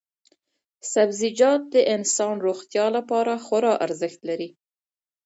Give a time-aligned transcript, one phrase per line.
[0.93, 4.49] سبزیجات د انسان روغتیا لپاره خورا ارزښت لري.